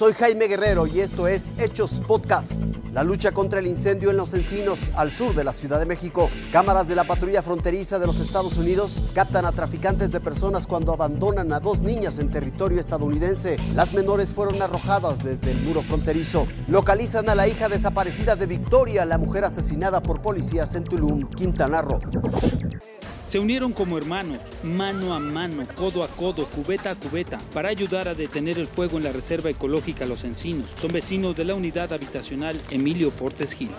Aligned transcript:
Soy 0.00 0.14
Jaime 0.14 0.48
Guerrero 0.48 0.86
y 0.86 1.00
esto 1.00 1.28
es 1.28 1.52
Hechos 1.58 2.00
Podcast. 2.00 2.62
La 2.94 3.04
lucha 3.04 3.32
contra 3.32 3.58
el 3.58 3.66
incendio 3.66 4.08
en 4.08 4.16
los 4.16 4.32
encinos 4.32 4.90
al 4.94 5.12
sur 5.12 5.34
de 5.34 5.44
la 5.44 5.52
Ciudad 5.52 5.78
de 5.78 5.84
México. 5.84 6.30
Cámaras 6.50 6.88
de 6.88 6.94
la 6.94 7.04
patrulla 7.04 7.42
fronteriza 7.42 7.98
de 7.98 8.06
los 8.06 8.18
Estados 8.18 8.56
Unidos 8.56 9.02
captan 9.14 9.44
a 9.44 9.52
traficantes 9.52 10.10
de 10.10 10.18
personas 10.18 10.66
cuando 10.66 10.94
abandonan 10.94 11.52
a 11.52 11.60
dos 11.60 11.80
niñas 11.80 12.18
en 12.18 12.30
territorio 12.30 12.80
estadounidense. 12.80 13.58
Las 13.74 13.92
menores 13.92 14.32
fueron 14.32 14.62
arrojadas 14.62 15.22
desde 15.22 15.50
el 15.50 15.60
muro 15.60 15.82
fronterizo. 15.82 16.46
Localizan 16.66 17.28
a 17.28 17.34
la 17.34 17.46
hija 17.46 17.68
desaparecida 17.68 18.36
de 18.36 18.46
Victoria, 18.46 19.04
la 19.04 19.18
mujer 19.18 19.44
asesinada 19.44 20.02
por 20.02 20.22
policías 20.22 20.74
en 20.76 20.84
Tulum, 20.84 21.28
Quintana 21.28 21.82
Roo. 21.82 22.00
Se 23.30 23.38
unieron 23.38 23.72
como 23.72 23.96
hermanos, 23.96 24.38
mano 24.64 25.14
a 25.14 25.20
mano, 25.20 25.64
codo 25.76 26.02
a 26.02 26.08
codo, 26.08 26.48
cubeta 26.48 26.90
a 26.90 26.94
cubeta, 26.96 27.38
para 27.54 27.68
ayudar 27.68 28.08
a 28.08 28.14
detener 28.16 28.58
el 28.58 28.66
fuego 28.66 28.96
en 28.96 29.04
la 29.04 29.12
Reserva 29.12 29.50
Ecológica 29.50 30.04
Los 30.04 30.24
Encinos. 30.24 30.68
Son 30.80 30.90
vecinos 30.90 31.36
de 31.36 31.44
la 31.44 31.54
unidad 31.54 31.92
habitacional 31.92 32.60
Emilio 32.72 33.12
Portes 33.12 33.52
Gil. 33.52 33.70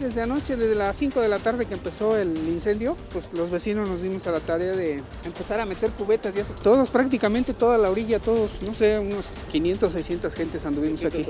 Desde 0.00 0.22
anoche, 0.22 0.56
desde 0.56 0.74
las 0.74 0.96
5 0.96 1.20
de 1.20 1.28
la 1.28 1.38
tarde 1.38 1.66
que 1.66 1.74
empezó 1.74 2.16
el 2.16 2.36
incendio, 2.48 2.96
pues 3.12 3.32
los 3.32 3.50
vecinos 3.50 3.88
nos 3.88 4.02
dimos 4.02 4.26
a 4.26 4.32
la 4.32 4.40
tarea 4.40 4.72
de 4.72 5.02
empezar 5.24 5.60
a 5.60 5.66
meter 5.66 5.90
cubetas 5.90 6.34
y 6.34 6.40
eso. 6.40 6.52
Todos, 6.62 6.90
prácticamente 6.90 7.54
toda 7.54 7.78
la 7.78 7.90
orilla, 7.90 8.18
todos, 8.18 8.50
no 8.62 8.74
sé, 8.74 8.98
unos 8.98 9.26
500, 9.52 9.92
600 9.92 10.34
gentes 10.34 10.66
anduvimos 10.66 11.04
aquí. 11.04 11.24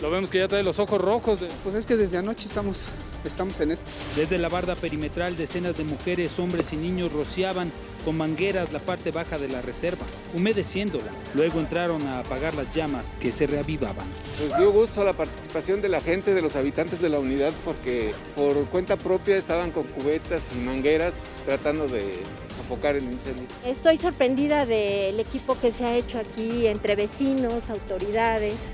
Lo 0.00 0.10
vemos 0.10 0.30
que 0.30 0.38
ya 0.38 0.48
trae 0.48 0.62
los 0.62 0.78
ojos 0.78 1.00
rojos. 1.00 1.40
Pues 1.62 1.74
es 1.74 1.84
que 1.84 1.96
desde 1.96 2.16
anoche 2.16 2.48
estamos, 2.48 2.86
estamos 3.24 3.60
en 3.60 3.72
esto. 3.72 3.84
Desde 4.16 4.38
la 4.38 4.48
barda 4.48 4.74
perimetral, 4.74 5.36
decenas 5.36 5.76
de 5.76 5.84
mujeres, 5.84 6.38
hombres 6.38 6.72
y 6.72 6.76
niños 6.76 7.12
rociaban 7.12 7.70
con 8.08 8.16
mangueras 8.16 8.72
la 8.72 8.78
parte 8.78 9.10
baja 9.10 9.36
de 9.36 9.48
la 9.48 9.60
reserva, 9.60 10.06
humedeciéndola. 10.34 11.10
Luego 11.34 11.60
entraron 11.60 12.06
a 12.06 12.20
apagar 12.20 12.54
las 12.54 12.74
llamas 12.74 13.04
que 13.20 13.32
se 13.32 13.46
reavivaban. 13.46 14.06
Pues 14.38 14.56
dio 14.56 14.72
gusto 14.72 15.04
la 15.04 15.12
participación 15.12 15.82
de 15.82 15.90
la 15.90 16.00
gente, 16.00 16.32
de 16.32 16.40
los 16.40 16.56
habitantes 16.56 17.02
de 17.02 17.10
la 17.10 17.18
unidad, 17.18 17.52
porque 17.66 18.14
por 18.34 18.54
cuenta 18.68 18.96
propia 18.96 19.36
estaban 19.36 19.72
con 19.72 19.84
cubetas 19.84 20.40
y 20.56 20.58
mangueras 20.58 21.20
tratando 21.44 21.86
de 21.86 22.20
sofocar 22.56 22.96
el 22.96 23.04
incendio. 23.04 23.44
Estoy 23.66 23.98
sorprendida 23.98 24.64
del 24.64 25.20
equipo 25.20 25.60
que 25.60 25.70
se 25.70 25.84
ha 25.84 25.94
hecho 25.94 26.18
aquí 26.18 26.66
entre 26.66 26.96
vecinos, 26.96 27.68
autoridades. 27.68 28.72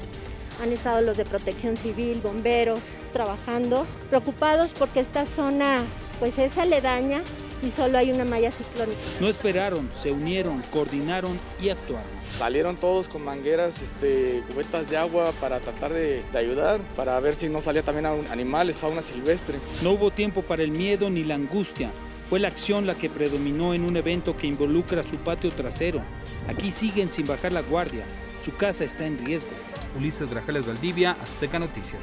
Han 0.63 0.71
estado 0.71 1.01
los 1.01 1.17
de 1.17 1.25
protección 1.25 1.77
civil, 1.77 2.21
bomberos, 2.23 2.95
trabajando, 3.13 3.85
preocupados 4.11 4.75
porque 4.75 5.01
esta 5.01 5.27
zona 5.27 5.83
pues 6.21 6.39
es 6.39 6.57
aledaña 6.57 7.25
y 7.65 7.71
solo 7.71 7.99
hay 7.99 8.11
una 8.13 8.25
malla 8.25 8.51
ciclónica. 8.51 8.99
No 9.21 9.29
esperaron, 9.29 9.91
se 10.03 10.13
unieron, 10.13 10.63
coordinaron 10.73 11.39
y 11.61 11.69
actuaron. 11.71 12.07
Salieron 12.39 12.77
todos 12.77 13.09
con 13.09 13.23
mangueras, 13.25 13.75
este, 13.81 14.43
cubetas 14.51 14.89
de 14.91 14.97
agua 14.97 15.33
para 15.41 15.61
tratar 15.61 15.93
de, 15.93 16.23
de 16.33 16.39
ayudar, 16.39 16.81
para 16.97 17.19
ver 17.21 17.35
si 17.37 17.49
no 17.49 17.61
salía 17.61 17.83
también 17.83 18.07
a 18.07 18.13
un- 18.15 18.27
animales, 18.29 18.77
fauna 18.77 19.03
silvestre. 19.03 19.59
No 19.83 19.93
hubo 19.93 20.11
tiempo 20.11 20.43
para 20.43 20.63
el 20.63 20.71
miedo 20.71 21.09
ni 21.11 21.25
la 21.25 21.35
angustia. 21.37 21.91
Fue 22.29 22.41
la 22.41 22.49
acción 22.49 22.87
la 22.87 22.95
que 22.95 23.11
predominó 23.11 23.75
en 23.75 23.85
un 23.85 23.97
evento 23.97 24.37
que 24.37 24.47
involucra 24.47 25.07
su 25.07 25.17
patio 25.17 25.51
trasero. 25.51 26.01
Aquí 26.49 26.71
siguen 26.71 27.11
sin 27.11 27.27
bajar 27.27 27.53
la 27.53 27.61
guardia. 27.63 28.05
Su 28.45 28.55
casa 28.57 28.85
está 28.85 29.07
en 29.07 29.25
riesgo. 29.25 29.51
Ulises 29.97 30.31
Grajales 30.31 30.67
Valdivia, 30.67 31.17
Azteca 31.23 31.59
Noticias. 31.59 32.03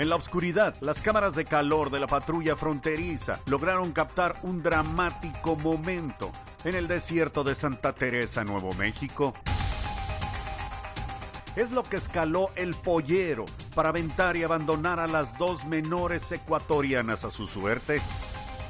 En 0.00 0.08
la 0.08 0.16
oscuridad, 0.16 0.76
las 0.80 1.02
cámaras 1.02 1.34
de 1.34 1.44
calor 1.44 1.90
de 1.90 2.00
la 2.00 2.06
patrulla 2.06 2.56
fronteriza 2.56 3.38
lograron 3.44 3.92
captar 3.92 4.40
un 4.42 4.62
dramático 4.62 5.56
momento 5.56 6.32
en 6.64 6.74
el 6.74 6.88
desierto 6.88 7.44
de 7.44 7.54
Santa 7.54 7.92
Teresa, 7.92 8.42
Nuevo 8.42 8.72
México. 8.72 9.34
Es 11.54 11.70
lo 11.70 11.82
que 11.82 11.96
escaló 11.96 12.48
el 12.56 12.76
pollero 12.76 13.44
para 13.74 13.90
aventar 13.90 14.38
y 14.38 14.42
abandonar 14.42 15.00
a 15.00 15.06
las 15.06 15.36
dos 15.36 15.66
menores 15.66 16.32
ecuatorianas 16.32 17.26
a 17.26 17.30
su 17.30 17.46
suerte. 17.46 18.00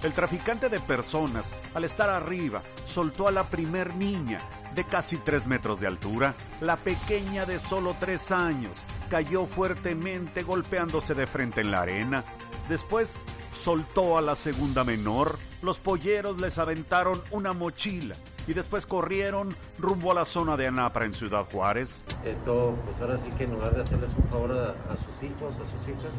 El 0.02 0.14
traficante 0.14 0.70
de 0.70 0.80
personas, 0.80 1.52
al 1.74 1.84
estar 1.84 2.08
arriba, 2.08 2.62
soltó 2.86 3.28
a 3.28 3.30
la 3.30 3.50
primer 3.50 3.94
niña 3.94 4.40
de 4.74 4.84
casi 4.84 5.18
tres 5.18 5.46
metros 5.46 5.78
de 5.78 5.86
altura. 5.86 6.34
La 6.62 6.78
pequeña 6.78 7.44
de 7.44 7.58
solo 7.58 7.94
tres 8.00 8.32
años 8.32 8.86
cayó 9.10 9.44
fuertemente 9.44 10.42
golpeándose 10.42 11.14
de 11.14 11.26
frente 11.26 11.60
en 11.60 11.70
la 11.70 11.82
arena. 11.82 12.24
Después 12.70 13.26
soltó 13.52 14.16
a 14.16 14.22
la 14.22 14.36
segunda 14.36 14.84
menor. 14.84 15.38
Los 15.60 15.80
polleros 15.80 16.40
les 16.40 16.56
aventaron 16.56 17.20
una 17.30 17.52
mochila 17.52 18.16
y 18.46 18.54
después 18.54 18.86
corrieron 18.86 19.54
rumbo 19.78 20.12
a 20.12 20.14
la 20.14 20.24
zona 20.24 20.56
de 20.56 20.66
Anapra 20.66 21.04
en 21.04 21.12
Ciudad 21.12 21.44
Juárez. 21.52 22.04
Esto, 22.24 22.74
pues 22.86 22.98
ahora 23.02 23.18
sí 23.18 23.28
que 23.36 23.44
en 23.44 23.52
lugar 23.52 23.74
de 23.74 23.82
hacerles 23.82 24.14
un 24.16 24.26
favor 24.30 24.52
a 24.52 24.96
sus 24.96 25.22
hijos, 25.22 25.60
a 25.60 25.66
sus 25.66 25.88
hijas, 25.88 26.14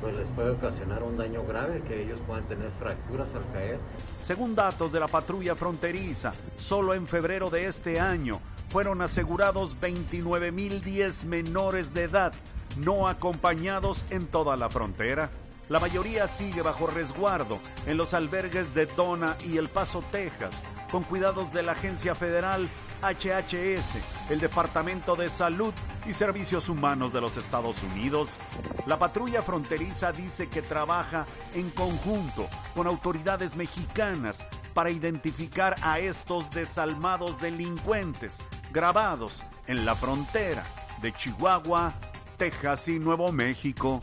pues 0.00 0.14
les 0.14 0.28
puede 0.28 0.50
ocasionar 0.50 1.02
un 1.02 1.16
daño 1.16 1.44
grave, 1.44 1.82
que 1.82 2.02
ellos 2.02 2.18
puedan 2.26 2.44
tener 2.44 2.70
fracturas 2.78 3.34
al 3.34 3.50
caer. 3.52 3.78
Según 4.20 4.54
datos 4.54 4.92
de 4.92 5.00
la 5.00 5.08
patrulla 5.08 5.54
fronteriza, 5.54 6.32
solo 6.56 6.94
en 6.94 7.06
febrero 7.06 7.50
de 7.50 7.66
este 7.66 8.00
año 8.00 8.40
fueron 8.68 9.02
asegurados 9.02 9.76
29.010 9.80 11.24
menores 11.24 11.94
de 11.94 12.04
edad 12.04 12.32
no 12.76 13.08
acompañados 13.08 14.04
en 14.10 14.26
toda 14.26 14.56
la 14.56 14.68
frontera. 14.68 15.30
La 15.68 15.80
mayoría 15.80 16.28
sigue 16.28 16.62
bajo 16.62 16.86
resguardo 16.86 17.58
en 17.86 17.96
los 17.96 18.14
albergues 18.14 18.74
de 18.74 18.86
Dona 18.86 19.36
y 19.44 19.56
El 19.56 19.68
Paso, 19.68 20.04
Texas, 20.12 20.62
con 20.92 21.02
cuidados 21.02 21.52
de 21.52 21.62
la 21.62 21.72
Agencia 21.72 22.14
Federal 22.14 22.68
HHS, 23.02 23.98
el 24.30 24.40
Departamento 24.40 25.16
de 25.16 25.30
Salud 25.30 25.72
y 26.06 26.12
Servicios 26.12 26.68
Humanos 26.68 27.12
de 27.12 27.20
los 27.20 27.36
Estados 27.36 27.82
Unidos. 27.82 28.40
La 28.86 28.98
patrulla 28.98 29.42
fronteriza 29.42 30.12
dice 30.12 30.48
que 30.48 30.62
trabaja 30.62 31.26
en 31.54 31.70
conjunto 31.70 32.48
con 32.74 32.86
autoridades 32.86 33.56
mexicanas 33.56 34.46
para 34.74 34.90
identificar 34.90 35.76
a 35.82 35.98
estos 35.98 36.50
desalmados 36.50 37.40
delincuentes 37.40 38.42
grabados 38.72 39.44
en 39.66 39.84
la 39.84 39.94
frontera 39.94 40.64
de 41.02 41.12
Chihuahua, 41.12 41.94
Texas 42.36 42.88
y 42.88 42.98
Nuevo 42.98 43.32
México. 43.32 44.02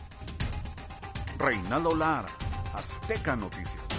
Reinaldo 1.38 1.96
Lara, 1.96 2.30
Azteca 2.74 3.36
Noticias. 3.36 3.90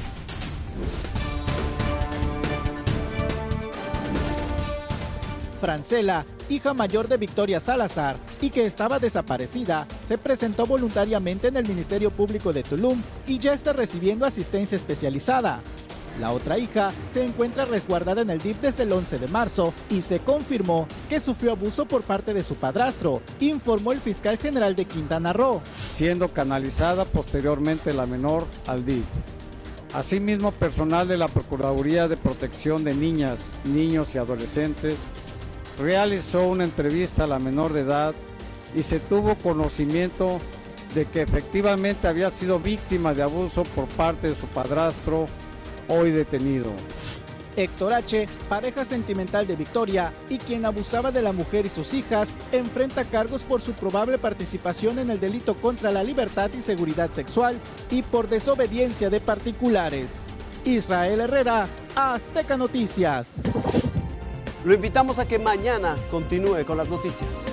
Francela, 5.65 6.27
hija 6.51 6.75
mayor 6.75 7.09
de 7.09 7.17
Victoria 7.17 7.59
Salazar 7.59 8.17
y 8.43 8.51
que 8.51 8.67
estaba 8.67 8.99
desaparecida, 8.99 9.87
se 10.03 10.19
presentó 10.19 10.67
voluntariamente 10.67 11.49
en 11.49 11.57
el 11.57 11.67
Ministerio 11.67 12.11
Público 12.11 12.53
de 12.53 12.63
Tulum 12.63 13.01
y 13.27 13.39
ya 13.39 13.55
está 13.55 13.73
recibiendo 13.73 14.27
asistencia 14.27 14.77
especializada. 14.77 15.63
La 16.21 16.33
otra 16.33 16.59
hija 16.59 16.93
se 17.11 17.25
encuentra 17.25 17.65
resguardada 17.65 18.21
en 18.21 18.29
el 18.29 18.41
DIF 18.41 18.61
desde 18.61 18.83
el 18.83 18.93
11 18.93 19.19
de 19.19 19.29
marzo 19.29 19.73
y 19.89 20.03
se 20.03 20.19
confirmó 20.19 20.87
que 21.09 21.19
sufrió 21.19 21.53
abuso 21.53 21.87
por 21.87 22.03
parte 22.03 22.35
de 22.35 22.45
su 22.45 22.57
padrastro, 22.57 23.23
informó 23.41 23.93
el 23.93 24.01
fiscal 24.01 24.37
general 24.37 24.77
de 24.77 24.85
Quintana 24.85 25.33
Roo. 25.33 25.63
siendo 25.95 26.29
canalizada 26.29 27.07
posteriormente 27.07 27.95
la 27.95 28.05
menor 28.05 28.45
al 28.67 28.85
DIF. 28.85 29.07
Asimismo, 29.95 30.53
personal 30.53 31.09
de 31.09 31.17
la 31.17 31.29
Procuraduría 31.29 32.07
de 32.07 32.17
Protección 32.19 32.83
de 32.85 32.95
Niñas, 32.95 33.49
Niños 33.65 34.15
y 34.15 34.19
Adolescentes 34.19 34.97
realizó 35.79 36.47
una 36.49 36.65
entrevista 36.65 37.25
a 37.25 37.29
la 37.29 37.39
menor 37.39 37.73
de 37.73 37.81
edad 37.81 38.15
y 38.75 38.83
se 38.83 39.01
tuvo 39.01 39.35
conocimiento 39.37 40.39
de 40.95 41.07
que 41.07 41.23
efectivamente 41.23 42.07
había 42.07 42.31
sido 42.31 42.61
víctima 42.61 43.15
de 43.15 43.23
abuso 43.23 43.65
por 43.65 43.87
parte 43.89 44.29
de 44.29 44.37
su 44.37 44.47
padrastro, 44.47 45.27
hoy 45.89 46.11
detenido. 46.13 46.73
Héctor 47.57 47.93
H., 47.93 48.29
pareja 48.49 48.85
sentimental 48.85 49.47
de 49.47 49.57
Victoria 49.57 50.13
y 50.29 50.39
quien 50.39 50.67
abusaba 50.67 51.13
de 51.13 51.23
la 51.23 51.33
mujer 51.33 51.67
y 51.67 51.71
sus 51.71 51.95
hijas, 51.95 52.35
enfrenta 52.53 53.05
cargos 53.05 53.43
por 53.43 53.61
su 53.61 53.73
probable 53.73 54.19
participación 54.19 54.99
en 54.99 55.11
el 55.11 55.21
delito 55.21 55.55
contra 55.61 55.91
la 55.91 56.03
libertad 56.03 56.51
y 56.57 56.63
seguridad 56.63 57.11
sexual 57.11 57.61
y 57.91 58.03
por 58.03 58.29
desobediencia 58.29 59.09
de 59.09 59.21
particulares. 59.21 60.23
Israel 60.65 61.21
Herrera, 61.21 61.69
Azteca 61.95 62.57
Noticias. 62.57 63.43
Lo 64.65 64.73
invitamos 64.73 65.19
a 65.19 65.29
que 65.29 65.39
mañana 65.39 65.95
continúe 66.11 66.65
con 66.65 66.79
las 66.79 66.89
noticias. 66.89 67.45